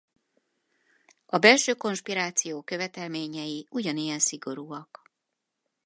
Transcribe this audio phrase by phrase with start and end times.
[1.25, 5.01] A belső konspiráció követelményei ugyanilyen szigorúak.